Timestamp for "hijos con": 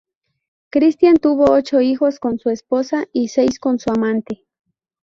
1.79-2.39